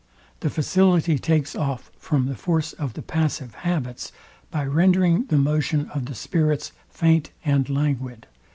[0.39, 4.11] The facility takes off from the force of the passive habits
[4.49, 8.25] by rendering the motion of the spirits faint and languid.